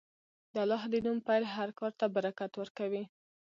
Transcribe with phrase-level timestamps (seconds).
[0.53, 3.03] د الله د نوم پیل هر کار ته برکت ورکوي.